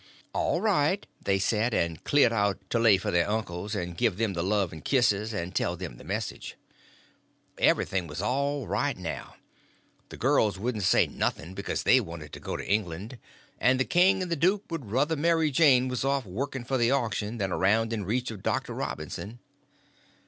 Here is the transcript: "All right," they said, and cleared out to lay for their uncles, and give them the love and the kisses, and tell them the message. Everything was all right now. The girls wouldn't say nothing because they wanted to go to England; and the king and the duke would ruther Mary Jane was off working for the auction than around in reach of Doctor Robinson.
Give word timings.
"All 0.33 0.61
right," 0.61 1.05
they 1.23 1.37
said, 1.37 1.75
and 1.75 2.03
cleared 2.03 2.33
out 2.33 2.57
to 2.71 2.79
lay 2.79 2.97
for 2.97 3.11
their 3.11 3.29
uncles, 3.29 3.75
and 3.75 3.95
give 3.95 4.17
them 4.17 4.33
the 4.33 4.41
love 4.41 4.71
and 4.71 4.81
the 4.81 4.89
kisses, 4.89 5.31
and 5.31 5.53
tell 5.53 5.75
them 5.75 5.97
the 5.97 6.03
message. 6.03 6.55
Everything 7.59 8.07
was 8.07 8.19
all 8.19 8.65
right 8.65 8.97
now. 8.97 9.35
The 10.09 10.17
girls 10.17 10.57
wouldn't 10.57 10.85
say 10.85 11.05
nothing 11.05 11.53
because 11.53 11.83
they 11.83 11.99
wanted 11.99 12.33
to 12.33 12.39
go 12.39 12.57
to 12.57 12.65
England; 12.67 13.19
and 13.59 13.79
the 13.79 13.85
king 13.85 14.23
and 14.23 14.31
the 14.31 14.35
duke 14.35 14.63
would 14.71 14.85
ruther 14.89 15.15
Mary 15.15 15.51
Jane 15.51 15.87
was 15.87 16.03
off 16.03 16.25
working 16.25 16.63
for 16.63 16.79
the 16.79 16.89
auction 16.89 17.37
than 17.37 17.51
around 17.51 17.93
in 17.93 18.03
reach 18.03 18.31
of 18.31 18.41
Doctor 18.41 18.73
Robinson. 18.73 19.37